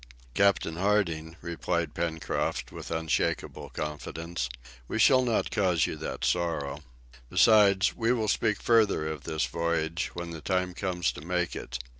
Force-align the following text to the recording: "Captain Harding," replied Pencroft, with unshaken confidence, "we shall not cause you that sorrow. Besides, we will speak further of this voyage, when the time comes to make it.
"Captain 0.33 0.77
Harding," 0.77 1.35
replied 1.43 1.93
Pencroft, 1.93 2.71
with 2.71 2.89
unshaken 2.89 3.53
confidence, 3.71 4.49
"we 4.87 4.97
shall 4.97 5.21
not 5.21 5.51
cause 5.51 5.85
you 5.85 5.95
that 5.95 6.25
sorrow. 6.25 6.81
Besides, 7.29 7.95
we 7.95 8.11
will 8.11 8.27
speak 8.27 8.59
further 8.63 9.07
of 9.07 9.25
this 9.25 9.45
voyage, 9.45 10.09
when 10.15 10.31
the 10.31 10.41
time 10.41 10.73
comes 10.73 11.11
to 11.11 11.21
make 11.21 11.55
it. 11.55 11.77